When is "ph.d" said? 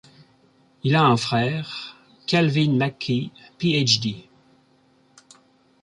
3.59-4.27